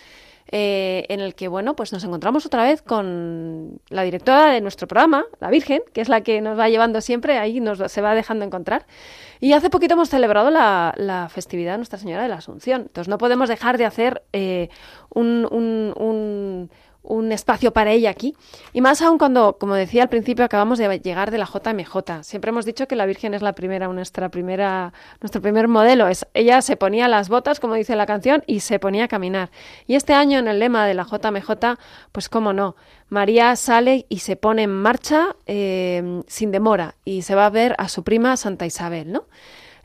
[0.50, 4.88] Eh, en el que bueno pues nos encontramos otra vez con la directora de nuestro
[4.88, 8.14] programa, la Virgen, que es la que nos va llevando siempre, ahí nos se va
[8.14, 8.86] dejando encontrar.
[9.40, 12.82] Y hace poquito hemos celebrado la, festividad de Nuestra Señora de la Asunción.
[12.82, 14.70] Entonces no podemos dejar de hacer eh,
[15.10, 16.70] un un
[17.32, 18.34] espacio para ella aquí.
[18.72, 22.22] Y más aún cuando, como decía al principio, acabamos de llegar de la JMJ.
[22.22, 26.08] Siempre hemos dicho que la Virgen es la primera, nuestra primera, nuestro primer modelo.
[26.08, 29.50] Es, ella se ponía las botas, como dice la canción, y se ponía a caminar.
[29.86, 31.78] Y este año en el lema de la JMJ,
[32.12, 32.76] pues cómo no,
[33.08, 37.74] María sale y se pone en marcha eh, sin demora y se va a ver
[37.78, 39.24] a su prima Santa Isabel, ¿no?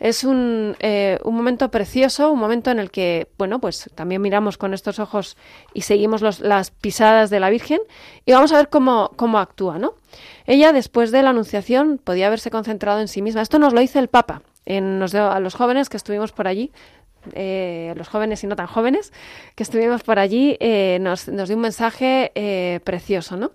[0.03, 4.57] Es un, eh, un, momento precioso, un momento en el que, bueno, pues también miramos
[4.57, 5.37] con estos ojos
[5.73, 7.79] y seguimos las pisadas de la Virgen
[8.25, 9.93] y vamos a ver cómo, cómo actúa, ¿no?
[10.45, 13.41] Ella, después de la Anunciación, podía haberse concentrado en sí misma.
[13.41, 16.71] Esto nos lo dice el Papa nos a los jóvenes que estuvimos por allí.
[17.33, 19.13] Eh, los jóvenes y no tan jóvenes
[19.55, 23.51] que estuvimos por allí eh, nos, nos dio un mensaje eh, precioso, ¿no?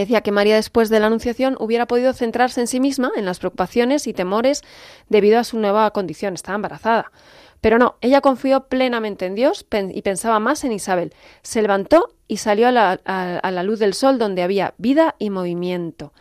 [0.00, 3.38] Decía que María después de la Anunciación hubiera podido centrarse en sí misma, en las
[3.38, 4.62] preocupaciones y temores
[5.08, 7.12] debido a su nueva condición, estaba embarazada.
[7.60, 11.14] Pero no, ella confió plenamente en Dios y pensaba más en Isabel.
[11.42, 16.12] Se levantó y salió a la, luz del sol donde había vida y movimiento.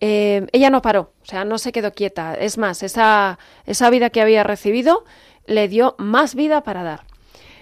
[0.00, 2.34] Eh, ella no paró, o sea, no se quedó quieta.
[2.34, 5.04] Es más, esa, esa vida que había recibido
[5.46, 7.13] le dio más vida para dar.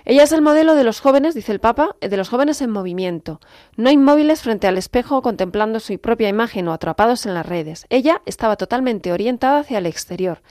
[0.05, 3.41] Ella es el modelo de los jóvenes, dice el Papa, de los jóvenes en movimiento,
[3.77, 7.87] no inmóviles frente al espejo contemplando su propia imagen o atrapados en las redes.
[7.89, 10.43] Ella estaba totalmente orientada hacia el exterior.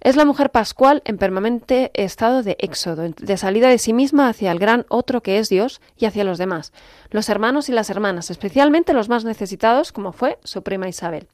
[0.00, 4.52] Es la mujer pascual en permanente estado de éxodo, de salida de sí misma hacia
[4.52, 6.72] el gran otro que es Dios y hacia los demás,
[7.10, 11.26] los hermanos y las hermanas, especialmente los más necesitados, como fue su prima Isabel.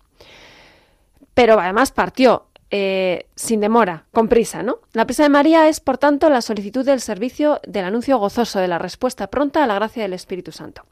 [1.34, 4.80] Pero además partió eh, sin demora, con prisa, ¿no?
[4.94, 8.66] La prisa de María es, por tanto, la solicitud del servicio del anuncio gozoso de
[8.66, 10.82] la respuesta pronta a la gracia del Espíritu Santo.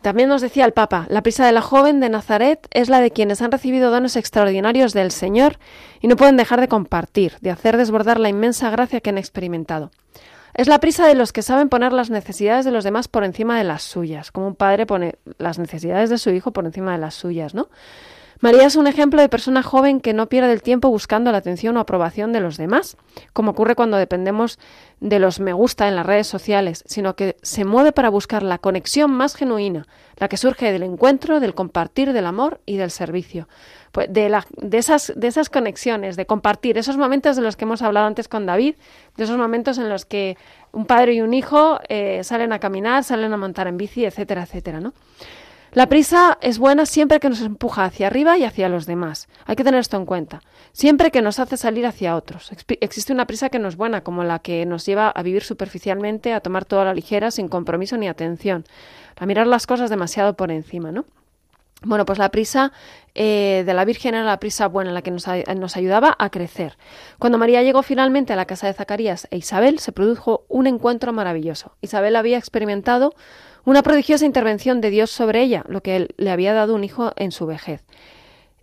[0.00, 3.10] También nos decía el Papa, la prisa de la joven de Nazaret es la de
[3.10, 5.58] quienes han recibido dones extraordinarios del Señor
[6.00, 9.90] y no pueden dejar de compartir, de hacer desbordar la inmensa gracia que han experimentado.
[10.54, 13.58] Es la prisa de los que saben poner las necesidades de los demás por encima
[13.58, 16.98] de las suyas, como un padre pone las necesidades de su hijo por encima de
[16.98, 17.68] las suyas, ¿no?
[18.42, 21.76] María es un ejemplo de persona joven que no pierde el tiempo buscando la atención
[21.76, 22.96] o aprobación de los demás,
[23.32, 24.58] como ocurre cuando dependemos
[24.98, 28.58] de los me gusta en las redes sociales, sino que se mueve para buscar la
[28.58, 33.48] conexión más genuina, la que surge del encuentro, del compartir, del amor y del servicio.
[33.92, 37.64] Pues de, la, de, esas, de esas conexiones, de compartir, esos momentos de los que
[37.64, 38.74] hemos hablado antes con David,
[39.16, 40.36] de esos momentos en los que
[40.72, 44.42] un padre y un hijo eh, salen a caminar, salen a montar en bici, etcétera,
[44.42, 44.94] etcétera, ¿no?
[45.74, 49.26] La prisa es buena siempre que nos empuja hacia arriba y hacia los demás.
[49.46, 50.42] Hay que tener esto en cuenta.
[50.72, 52.52] Siempre que nos hace salir hacia otros.
[52.80, 56.34] Existe una prisa que no es buena, como la que nos lleva a vivir superficialmente,
[56.34, 58.64] a tomar toda la ligera, sin compromiso ni atención,
[59.16, 61.06] a mirar las cosas demasiado por encima, ¿no?
[61.84, 62.70] Bueno, pues la prisa
[63.14, 66.76] eh, de la Virgen era la prisa buena, la que nos, nos, ayudaba a crecer.
[67.18, 71.12] Cuando María llegó finalmente a la casa de Zacarías e Isabel, se produjo un encuentro
[71.12, 71.72] maravilloso.
[71.80, 73.14] Isabel había experimentado
[73.64, 77.32] una prodigiosa intervención de Dios sobre ella, lo que le había dado un hijo en
[77.32, 77.84] su vejez.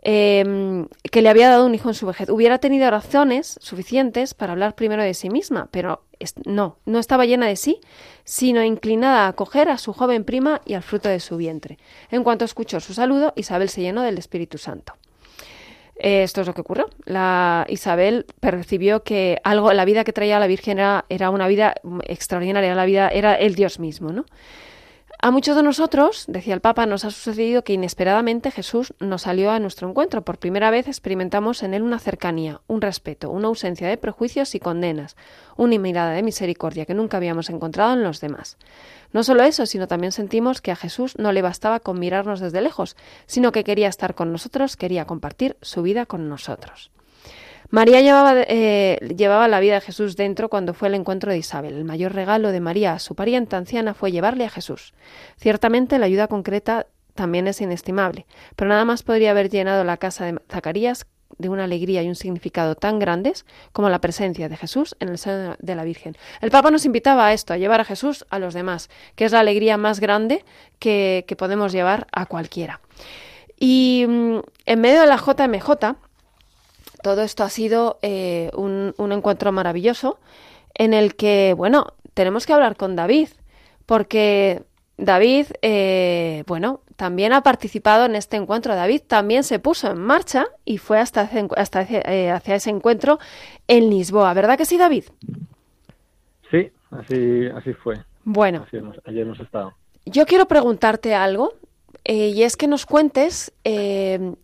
[0.01, 2.29] Em, que le había dado un hijo en su vejez.
[2.29, 6.03] Hubiera tenido razones suficientes para hablar primero de sí misma, pero
[6.45, 7.81] no, no estaba llena de sí,
[8.23, 11.79] sino inclinada a acoger a su joven prima y al fruto de su vientre.
[12.11, 14.93] En cuanto escuchó su saludo, Isabel se llenó del Espíritu Santo.
[15.95, 16.89] Esto es lo que ocurrió.
[17.03, 21.75] La Isabel percibió que algo, la vida que traía la Virgen era, era una vida
[22.07, 24.23] extraordinaria, la vida era el Dios mismo, ¿no?
[25.21, 29.51] A muchos de nosotros, decía el Papa, nos ha sucedido que inesperadamente Jesús nos salió
[29.51, 30.21] a nuestro encuentro.
[30.21, 34.61] Por primera vez experimentamos en él una cercanía, un respeto, una ausencia de prejuicios y
[34.61, 35.17] condenas,
[35.57, 38.55] una mirada de misericordia que nunca habíamos encontrado en los demás.
[39.11, 42.61] No solo eso, sino también sentimos que a Jesús no le bastaba con mirarnos desde
[42.61, 46.91] lejos, sino que quería estar con nosotros, quería compartir su vida con nosotros.
[47.71, 51.75] María llevaba, eh, llevaba, la vida de Jesús dentro cuando fue el encuentro de Isabel.
[51.75, 54.93] El mayor regalo de María a su pariente anciana fue llevarle a Jesús.
[55.37, 60.25] Ciertamente la ayuda concreta también es inestimable, pero nada más podría haber llenado la casa
[60.25, 61.05] de Zacarías
[61.37, 65.17] de una alegría y un significado tan grandes como la presencia de Jesús en el
[65.17, 66.17] seno de la Virgen.
[66.41, 69.31] El Papa nos invitaba a esto, a llevar a Jesús a los demás, que es
[69.31, 70.43] la alegría más grande
[70.79, 72.81] que, podemos llevar a cualquiera.
[73.59, 75.95] Y mm, en medio de la JMJ,
[77.01, 80.19] todo esto ha sido eh, un, un encuentro maravilloso
[80.73, 83.29] en el que, bueno, tenemos que hablar con David,
[83.85, 84.63] porque
[84.99, 88.75] David, eh, bueno, también ha participado en este encuentro.
[88.75, 93.19] David también se puso en marcha y fue hasta, hasta eh, hacia ese encuentro
[93.67, 94.33] en Lisboa.
[94.33, 95.05] ¿Verdad que sí, David?
[96.51, 97.95] Sí, así, así fue.
[98.25, 98.65] Bueno.
[99.05, 99.73] ayer hemos estado.
[100.05, 101.53] Yo quiero preguntarte algo
[102.03, 103.53] eh, y es que nos cuentes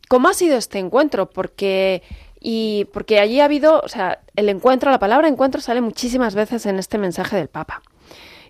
[0.08, 2.02] cómo ha sido este encuentro, porque
[2.48, 6.68] y porque allí ha habido, o sea, el encuentro, la palabra encuentro sale muchísimas veces
[6.68, 7.82] en este mensaje del Papa.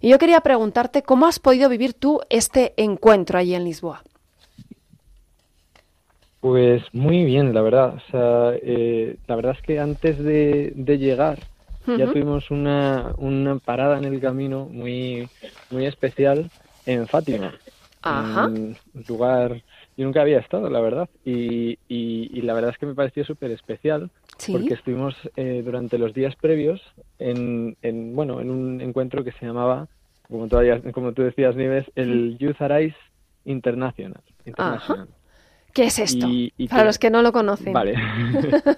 [0.01, 4.03] Y yo quería preguntarte cómo has podido vivir tú este encuentro allí en Lisboa.
[6.41, 7.95] Pues muy bien, la verdad.
[7.95, 11.39] O sea, eh, la verdad es que antes de, llegar
[11.87, 15.29] ya tuvimos una, una, parada en el camino muy,
[15.69, 16.51] muy especial
[16.85, 17.53] en Fátima.
[18.01, 18.47] Ajá.
[18.47, 18.75] Un
[19.07, 19.61] lugar,
[19.97, 21.09] yo nunca había estado, la verdad.
[21.23, 24.11] Y, y, la verdad es que me pareció súper especial
[24.51, 26.81] porque estuvimos eh, durante los días previos
[27.19, 29.87] en, en, bueno, en un encuentro que se llamaba,
[30.29, 32.97] como, todavía, como tú decías, Nieves, el Youth Arise
[33.45, 34.21] International.
[35.73, 36.27] ¿Qué es esto?
[36.69, 37.73] Para los que no lo conocen.
[37.73, 37.95] Vale.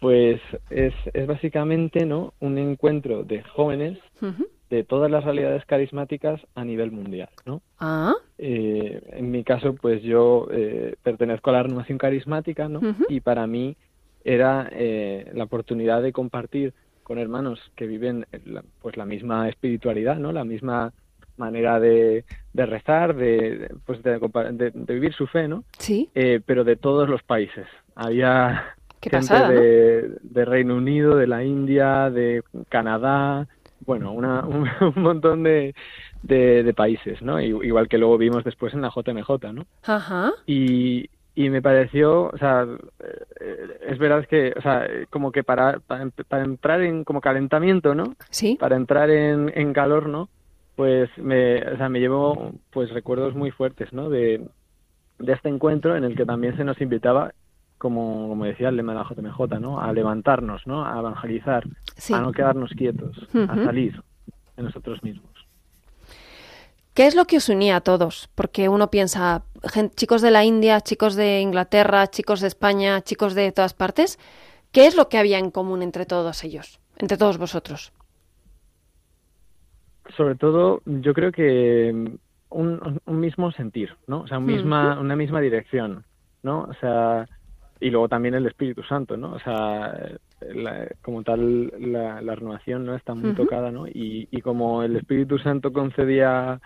[0.00, 2.34] pues es, es básicamente ¿no?
[2.40, 3.98] un encuentro de jóvenes
[4.70, 7.62] de todas las realidades carismáticas a nivel mundial, ¿no?
[7.78, 8.14] Ah.
[8.36, 12.80] Eh, en mi caso, pues yo eh, pertenezco a la renovación carismática, ¿no?
[13.08, 13.76] Y para mí
[14.24, 20.16] era eh, la oportunidad de compartir con hermanos que viven la, pues la misma espiritualidad,
[20.16, 20.32] ¿no?
[20.32, 20.92] La misma
[21.38, 25.64] manera de, de rezar, de, pues de, de, vivir su fe, ¿no?
[25.78, 26.10] Sí.
[26.44, 27.66] pero de todos los países.
[27.94, 33.46] Había gente de, de Reino Unido, de la India, de Canadá,
[33.84, 35.74] bueno, una, un, montón de,
[36.22, 37.40] de, países, ¿no?
[37.40, 39.66] Igual que luego vimos después en la JMJ, ¿no?
[39.84, 40.32] Ajá.
[40.46, 42.66] Y, y me pareció, o sea,
[43.40, 48.14] eh, es verdad que, o sea, como que para, para, entrar en como calentamiento, ¿no?
[48.30, 48.56] Sí.
[48.58, 50.28] Para entrar en, en calor, ¿no?
[50.76, 54.10] Pues me, o sea, me llevó, pues recuerdos muy fuertes, ¿no?
[54.10, 54.48] De,
[55.18, 57.32] de este encuentro en el que también se nos invitaba
[57.78, 59.80] como, como decía el lema de la JMJ, ¿no?
[59.80, 60.84] A levantarnos, ¿no?
[60.84, 61.64] A evangelizar,
[62.12, 63.16] a no quedarnos quietos,
[63.48, 64.02] a salir
[64.56, 65.30] de nosotros mismos.
[66.98, 68.28] ¿Qué es lo que os unía a todos?
[68.34, 69.44] Porque uno piensa,
[69.94, 74.18] chicos de la India, chicos de Inglaterra, chicos de España, chicos de todas partes,
[74.72, 77.92] ¿qué es lo que había en común entre todos ellos, entre todos vosotros?
[80.16, 82.18] Sobre todo, yo creo que
[82.50, 84.22] un, mismo sentir, ¿no?
[84.22, 86.04] O sea, misma, una misma dirección,
[86.42, 86.62] ¿no?
[86.62, 87.28] O sea,
[87.80, 89.32] y luego también el Espíritu Santo, ¿no?
[89.32, 90.18] O sea,
[91.02, 93.86] como tal la, renovación no está muy tocada, ¿no?
[93.86, 96.60] Y, como el Espíritu Santo concedía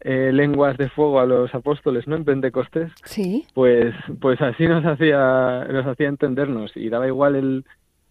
[0.00, 2.16] eh, lenguas de fuego a los apóstoles, ¿no?
[2.16, 3.46] En Pentecostés, sí.
[3.54, 7.64] pues, pues así nos hacía, nos hacía entendernos y daba igual el,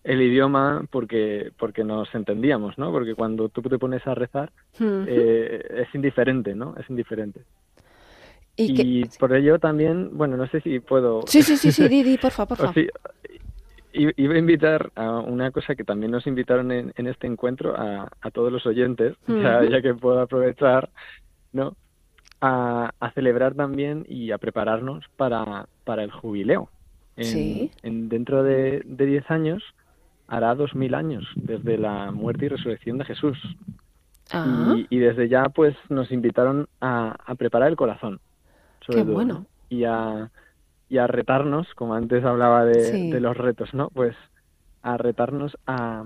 [0.04, 2.92] el idioma porque porque nos entendíamos, ¿no?
[2.92, 6.76] Porque cuando tú te pones a rezar eh, es indiferente, ¿no?
[6.78, 7.42] Es indiferente.
[8.56, 11.22] Y, por ello también, bueno, no sé si puedo...
[11.26, 12.92] Sí, sí, sí, sí, Didi, por favor, por favor.
[13.94, 18.10] iba a invitar a una cosa que también nos invitaron en, en este encuentro a,
[18.22, 20.90] a, todos los oyentes, ya, ya, que puedo aprovechar,
[21.52, 21.76] ¿no?
[22.42, 26.70] A, a, celebrar también y a prepararnos para, para el jubileo.
[27.16, 27.72] En, sí.
[27.82, 29.64] En, dentro de 10 años
[30.28, 33.38] hará 2000 años desde la muerte y resurrección de Jesús.
[34.32, 34.76] Ah.
[34.76, 38.20] Y, y, desde ya pues nos invitaron a, a preparar el corazón
[38.88, 39.46] Qué bueno.
[39.70, 40.30] Y a,
[40.90, 43.90] y a retarnos, como antes hablaba de, los retos, ¿no?
[43.90, 44.16] Pues
[44.82, 46.04] a retarnos a,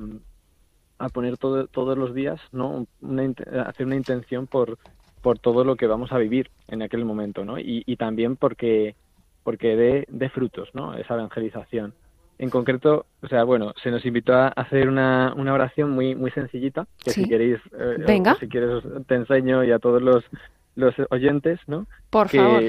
[0.97, 2.87] a poner todo, todos los días, ¿no?
[3.01, 3.33] Una,
[3.65, 4.77] hacer una intención por,
[5.21, 7.59] por todo lo que vamos a vivir en aquel momento, ¿no?
[7.59, 8.95] Y, y también porque,
[9.43, 10.93] porque dé, de frutos, ¿no?
[10.95, 11.93] Esa evangelización.
[12.39, 16.29] En concreto, o sea, bueno, se nos invitó a hacer una, una oración muy muy
[16.31, 18.35] sencillita, que si queréis, eh, Venga.
[18.35, 20.23] si quieres te enseño y a todos los
[20.77, 21.87] los oyentes, ¿no?
[22.09, 22.63] Por favor.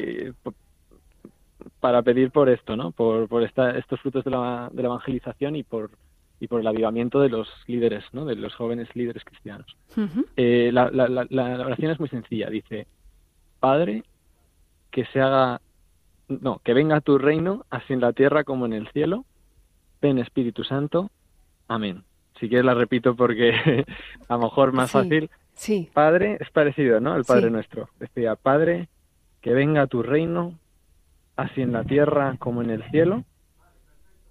[1.79, 2.91] Para pedir por esto, ¿no?
[2.91, 5.91] Por, por esta, estos frutos de la, de la evangelización y por,
[6.41, 8.25] y por el avivamiento de los líderes, ¿no?
[8.25, 9.77] De los jóvenes líderes cristianos.
[10.37, 12.49] Eh, la, la, la, oración es muy sencilla.
[12.49, 12.87] Dice,
[13.61, 14.03] Padre,
[14.91, 15.61] que se haga,
[16.29, 19.27] no, que venga tu reino, así en la tierra como en el cielo.
[20.01, 21.11] Ven Espíritu Santo.
[21.69, 22.05] Amén.
[22.41, 23.85] Si quieres la repito porque
[24.29, 25.29] a lo mejor más fácil.
[25.59, 25.91] Sí.
[25.93, 27.17] Padre es parecido, ¿no?
[27.17, 27.89] El Padre nuestro.
[27.99, 28.89] Decía, Padre,
[29.41, 30.57] que venga tu reino,
[31.37, 33.25] así en la tierra como en el cielo.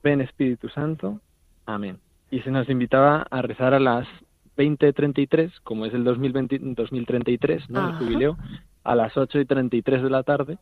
[0.01, 1.19] Ven Espíritu Santo.
[1.65, 1.99] Amén.
[2.32, 4.07] Y se nos invitaba a rezar a las
[4.55, 7.80] 20.33, como es el 2020, 2033, ¿no?
[7.80, 7.97] El Ajá.
[7.99, 8.38] jubileo,
[8.86, 10.57] a las 8 y 33 de la tarde.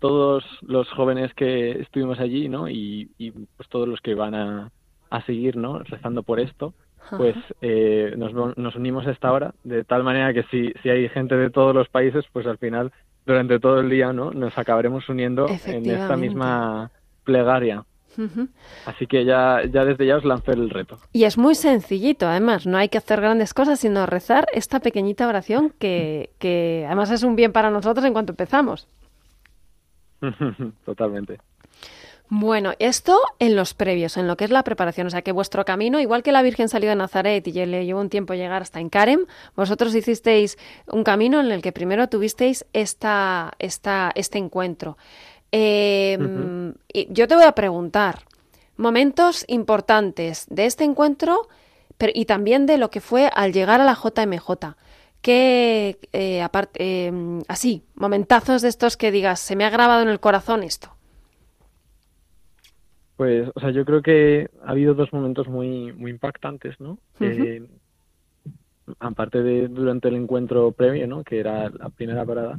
[0.00, 2.68] Todos los jóvenes que estuvimos allí, ¿no?
[2.68, 4.72] Y, y, pues todos los que van a,
[5.08, 5.78] a seguir, ¿no?
[5.78, 6.74] Rezando por esto,
[7.16, 11.08] pues eh, nos, nos unimos a esta hora, de tal manera que si, si hay
[11.08, 12.92] gente de todos los países, pues al final,
[13.26, 14.30] durante todo el día, ¿no?
[14.30, 16.90] Nos acabaremos uniendo en esta misma
[17.24, 17.84] plegaria.
[18.86, 20.98] Así que ya, ya desde ya os lancé el reto.
[21.12, 25.28] Y es muy sencillito, además, no hay que hacer grandes cosas, sino rezar esta pequeñita
[25.28, 28.88] oración que, que además es un bien para nosotros en cuanto empezamos.
[30.84, 31.38] Totalmente.
[32.32, 35.64] Bueno, esto en los previos, en lo que es la preparación, o sea que vuestro
[35.64, 38.78] camino, igual que la Virgen salió de Nazaret y le llevó un tiempo llegar hasta
[38.78, 39.26] Encarem,
[39.56, 40.56] vosotros hicisteis
[40.86, 44.96] un camino en el que primero tuvisteis esta, esta, este encuentro.
[45.50, 46.16] Eh,
[46.92, 48.20] y yo te voy a preguntar,
[48.76, 51.48] momentos importantes de este encuentro
[51.98, 54.76] pero, y también de lo que fue al llegar a la JMJ.
[55.20, 56.78] Que, eh, aparte,
[57.08, 57.12] eh,
[57.48, 60.94] así, momentazos de estos que digas, se me ha grabado en el corazón esto.
[63.20, 66.98] Pues, o sea, yo creo que ha habido dos momentos muy, muy impactantes, ¿no?
[67.20, 67.68] Eh,
[68.98, 71.22] aparte de durante el encuentro previo, ¿no?
[71.24, 72.58] Que era la primera parada,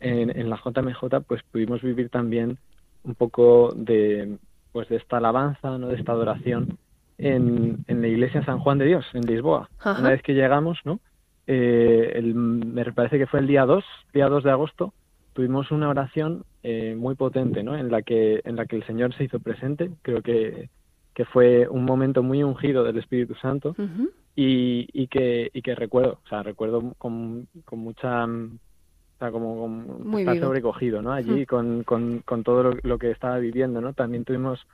[0.00, 2.58] en, en la JMJ, pues pudimos vivir también
[3.04, 4.38] un poco de,
[4.72, 5.88] pues de esta alabanza, ¿no?
[5.88, 6.78] De esta adoración
[7.18, 9.70] en, en la iglesia San Juan de Dios, en Lisboa.
[10.00, 11.00] Una vez que llegamos, ¿no?
[11.46, 14.94] Eh, el- me parece que fue el día 2, día 2 de agosto,
[15.32, 17.76] tuvimos una oración eh, muy potente, ¿no?
[17.76, 19.90] En la que en la que el Señor se hizo presente.
[20.02, 20.68] Creo que,
[21.14, 23.74] que fue un momento muy ungido del Espíritu Santo
[24.36, 29.56] y, y que y que recuerdo, o sea, recuerdo con, con mucha o sea, como,
[29.60, 30.46] como Muy estar vivo.
[30.46, 31.12] sobrecogido, ¿no?
[31.12, 33.92] Allí con, con, con todo lo, lo que estaba viviendo, ¿no?
[33.92, 34.66] También tuvimos,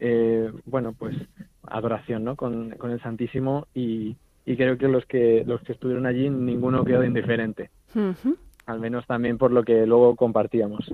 [0.00, 1.14] eh, bueno, pues
[1.62, 2.34] adoración, ¿no?
[2.34, 6.84] Con, con el Santísimo y, y creo que los que los que estuvieron allí ninguno
[6.84, 8.36] quedó indiferente Ujú.
[8.66, 10.90] Al menos también por lo que luego compartíamos.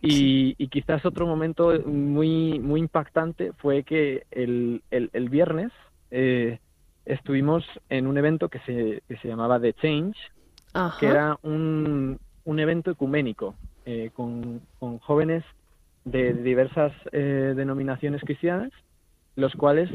[0.00, 5.72] Y, y quizás otro momento muy, muy impactante fue que el, el, el viernes
[6.10, 6.60] eh,
[7.04, 10.16] estuvimos en un evento que se, que se llamaba The Change,
[10.72, 11.00] Ajá.
[11.00, 13.54] que era un, un evento ecuménico
[13.86, 15.44] eh, con, con jóvenes
[16.04, 18.70] de diversas eh, denominaciones cristianas,
[19.34, 19.90] los cuales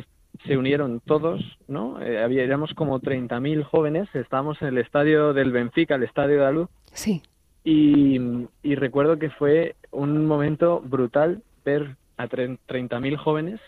[0.46, 2.02] se unieron todos, ¿no?
[2.02, 6.42] Eh, había, éramos como 30.000 jóvenes, estábamos en el estadio del Benfica, el estadio de
[6.42, 7.22] la Luz, Sí.
[7.64, 8.20] y,
[8.62, 13.60] y recuerdo que fue un momento brutal ver a tre- 30.000 jóvenes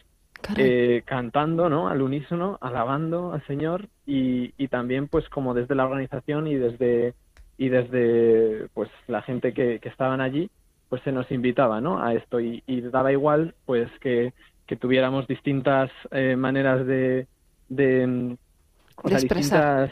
[0.57, 1.87] eh, cantando, ¿no?
[1.87, 7.13] Al unísono, alabando al Señor y, y también, pues, como desde la organización y desde
[7.57, 10.49] y desde, pues, la gente que, que estaban allí,
[10.89, 12.03] pues se nos invitaba, ¿no?
[12.03, 14.33] A esto y, y daba igual, pues, que,
[14.67, 17.27] que tuviéramos distintas eh, maneras de,
[17.69, 18.35] de
[18.97, 19.91] o sea, distintas,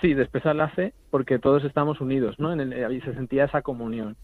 [0.00, 2.52] sí, de expresar la fe, porque todos estamos unidos, ¿no?
[2.52, 4.16] En el, y se sentía esa comunión.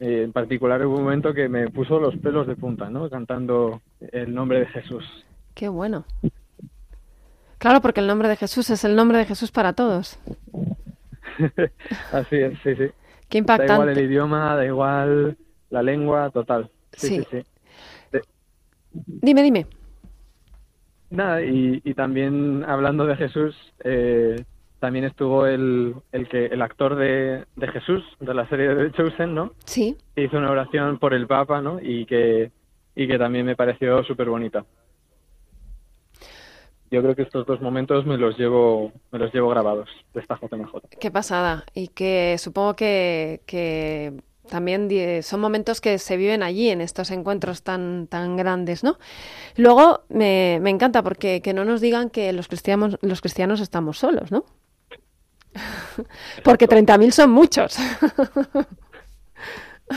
[0.00, 3.10] Eh, en particular hubo un momento que me puso los pelos de punta, ¿no?
[3.10, 3.80] Cantando
[4.12, 5.04] el nombre de Jesús.
[5.54, 6.04] Qué bueno.
[7.58, 10.18] Claro, porque el nombre de Jesús es el nombre de Jesús para todos.
[12.12, 12.90] Así es, sí, sí.
[13.28, 14.02] Qué Da igual el impactante.
[14.04, 15.36] idioma, da igual
[15.70, 16.70] la lengua, total.
[16.92, 17.26] Sí, Sí.
[17.30, 17.42] sí,
[18.12, 18.20] sí.
[18.92, 19.66] Dime, dime.
[21.10, 24.44] Nada, y, y también hablando de Jesús, eh,
[24.78, 29.34] también estuvo el, el que el actor de, de Jesús, de la serie de Chosen,
[29.34, 29.52] ¿no?
[29.64, 29.96] Sí.
[30.14, 31.78] Que hizo una oración por el Papa, ¿no?
[31.80, 32.50] Y que,
[32.94, 34.64] y que también me pareció súper bonita.
[36.90, 40.38] Yo creo que estos dos momentos me los llevo, me los llevo grabados de esta
[40.40, 40.88] JMJ.
[40.98, 41.64] Qué pasada.
[41.74, 44.14] Y que supongo que, que
[44.48, 44.88] también
[45.22, 48.98] son momentos que se viven allí en estos encuentros tan, tan grandes, ¿no?
[49.56, 53.98] Luego me, me encanta porque que no nos digan que los cristianos, los cristianos estamos
[53.98, 54.44] solos, ¿no?
[56.44, 57.76] Porque 30.000 son muchos.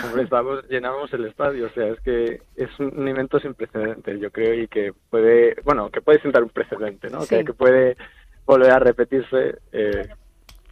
[0.05, 4.31] Hombre, estábamos, llenábamos el estadio, o sea, es que es un evento sin precedentes, yo
[4.31, 7.21] creo, y que puede, bueno, que puede sentar un precedente, ¿no?
[7.21, 7.35] Sí.
[7.35, 7.97] Que, que puede
[8.45, 10.07] volver a repetirse, eh,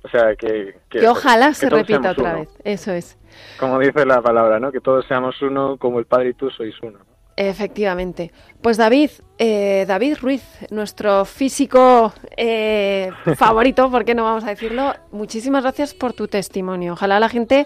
[0.04, 0.78] o sea, que...
[0.90, 2.40] Que ojalá que se repita otra uno.
[2.40, 2.50] vez.
[2.64, 3.18] Eso es.
[3.60, 4.72] Como dice la palabra, ¿no?
[4.72, 7.00] Que todos seamos uno, como el Padre y tú sois uno.
[7.40, 8.34] Efectivamente.
[8.62, 14.94] Pues David, eh, David Ruiz, nuestro físico eh, favorito, ¿por qué no vamos a decirlo?
[15.14, 16.92] Muchísimas gracias por tu testimonio.
[16.92, 17.66] Ojalá la gente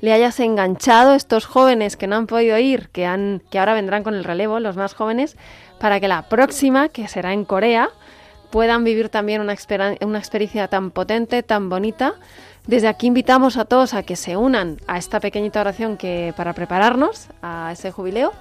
[0.00, 4.02] le hayas enganchado estos jóvenes que no han podido ir, que han, que ahora vendrán
[4.02, 5.36] con el relevo, los más jóvenes,
[5.78, 7.90] para que la próxima, que será en Corea,
[8.50, 9.54] puedan vivir también una,
[10.00, 12.14] una experiencia tan potente, tan bonita.
[12.66, 16.54] Desde aquí invitamos a todos a que se unan a esta pequeñita oración que para
[16.54, 18.32] prepararnos a ese jubileo.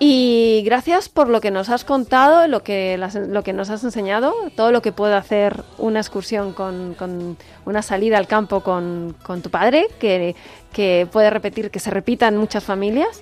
[0.00, 2.96] Y gracias por lo que nos has contado, lo que,
[3.28, 7.82] lo que nos has enseñado, todo lo que puede hacer una excursión con, con una
[7.82, 10.36] salida al campo con, con tu padre, que,
[10.72, 13.20] que, puede repetir, que se repita en muchas familias.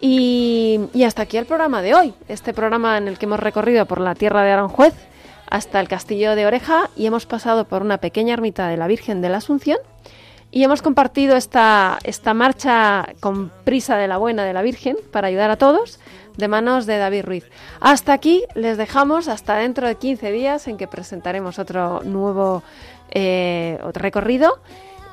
[0.00, 3.86] Y, y, hasta aquí el programa de hoy, este programa en el que hemos recorrido
[3.86, 4.94] por la tierra de Aranjuez
[5.50, 9.20] hasta el castillo de Oreja y hemos pasado por una pequeña ermita de la Virgen
[9.20, 9.78] de la Asunción
[10.54, 15.26] y hemos compartido esta, esta marcha con prisa de la buena de la Virgen para
[15.26, 15.98] ayudar a todos
[16.36, 17.50] de manos de David Ruiz.
[17.80, 22.62] Hasta aquí les dejamos hasta dentro de 15 días en que presentaremos otro nuevo
[23.10, 24.60] eh, recorrido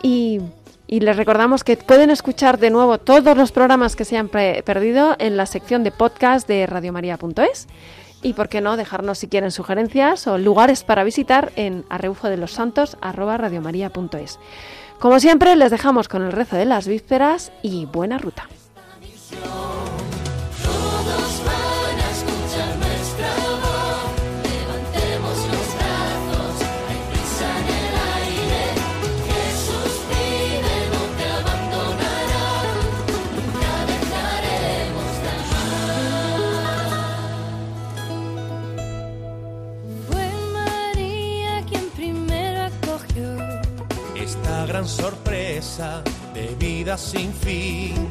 [0.03, 0.41] y,
[0.87, 5.37] les recordamos que pueden escuchar de nuevo todos los programas que se han perdido en
[5.37, 7.67] la sección de podcast de radiomaria.es
[8.21, 14.39] y por qué no dejarnos si quieren sugerencias o lugares para visitar en arreufodelosantos@radiomaria.es.
[15.01, 18.47] Como siempre, les dejamos con el rezo de las vísperas y buena ruta.
[44.87, 46.03] Sorpresa
[46.33, 48.07] de vida sin fin.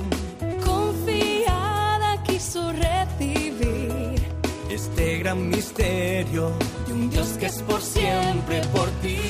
[0.65, 4.21] Confiada quiso recibir
[4.69, 6.53] este gran misterio
[6.87, 9.30] de un Dios que es por siempre por ti